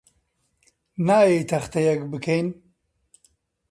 [1.07, 2.47] نایەی تەختەیەک بکەین؟